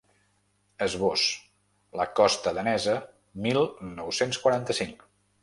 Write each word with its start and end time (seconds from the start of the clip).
Esbós: 0.85 1.25
La 2.01 2.07
costa 2.21 2.55
danesa, 2.61 2.97
mil 3.45 3.63
nou-cents 4.01 4.43
quaranta-cinc. 4.49 5.07